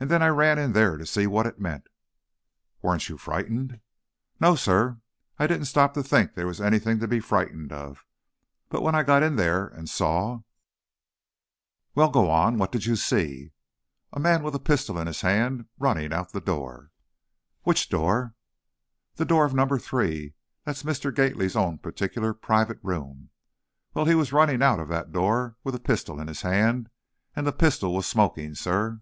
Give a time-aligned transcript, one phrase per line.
[0.00, 1.88] And then I ran in there to see what it meant,"
[2.82, 3.80] "Weren't you frightened?"
[4.38, 5.00] "No, sir;
[5.40, 8.06] I didn't stop to think there was anything to be frightened of.
[8.68, 10.42] But when I got in there, and saw"
[11.96, 13.50] "Well, go on, what did you see?"
[14.12, 16.92] "A man, with a pistol in his hand, running out of the door"
[17.64, 18.36] "Which door?"
[19.16, 21.12] "The door of number three, that's Mr.
[21.12, 23.30] Gately's own particular private room,
[23.94, 26.88] well, he was running out of that door, with a pistol in his hand,
[27.34, 29.00] and the pistol was smoking, sir!"